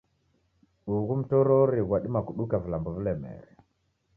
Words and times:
Ughu 0.95 1.13
mtorori 1.19 1.81
ghwadima 1.87 2.19
kuduka 2.27 2.55
vilambo 2.63 2.89
vilemere. 2.97 3.49